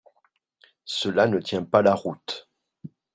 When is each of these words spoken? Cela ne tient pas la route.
Cela 0.89 1.27
ne 1.27 1.37
tient 1.37 1.63
pas 1.63 1.83
la 1.83 1.93
route. 1.93 2.49